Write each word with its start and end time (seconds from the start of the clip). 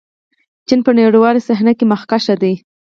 چین 0.67 0.79
په 0.85 0.91
نړیواله 0.97 1.45
صحنه 1.47 1.71
کې 1.77 1.85
مخکښ 1.91 2.25
دی. 2.41 2.53